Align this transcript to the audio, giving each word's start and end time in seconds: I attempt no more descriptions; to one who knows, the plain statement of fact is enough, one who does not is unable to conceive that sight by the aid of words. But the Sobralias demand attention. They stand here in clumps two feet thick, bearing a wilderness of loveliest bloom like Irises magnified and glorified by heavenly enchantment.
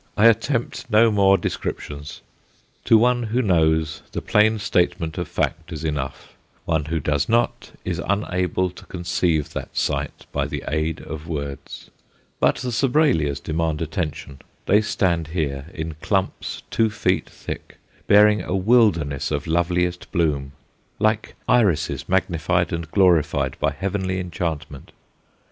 I 0.17 0.25
attempt 0.25 0.89
no 0.89 1.11
more 1.11 1.37
descriptions; 1.37 2.21
to 2.85 2.97
one 2.97 3.21
who 3.21 3.43
knows, 3.43 4.01
the 4.13 4.21
plain 4.23 4.57
statement 4.57 5.19
of 5.19 5.27
fact 5.27 5.71
is 5.71 5.83
enough, 5.83 6.33
one 6.65 6.85
who 6.85 6.99
does 6.99 7.29
not 7.29 7.69
is 7.85 8.01
unable 8.09 8.71
to 8.71 8.85
conceive 8.87 9.53
that 9.53 9.77
sight 9.77 10.25
by 10.31 10.47
the 10.47 10.63
aid 10.67 11.01
of 11.01 11.27
words. 11.27 11.91
But 12.39 12.55
the 12.55 12.71
Sobralias 12.71 13.39
demand 13.39 13.79
attention. 13.79 14.39
They 14.65 14.81
stand 14.81 15.27
here 15.27 15.67
in 15.71 15.93
clumps 16.01 16.63
two 16.71 16.89
feet 16.89 17.29
thick, 17.29 17.77
bearing 18.07 18.41
a 18.41 18.55
wilderness 18.55 19.29
of 19.29 19.45
loveliest 19.45 20.11
bloom 20.11 20.53
like 20.97 21.35
Irises 21.47 22.09
magnified 22.09 22.73
and 22.73 22.89
glorified 22.89 23.55
by 23.59 23.69
heavenly 23.69 24.19
enchantment. 24.19 24.93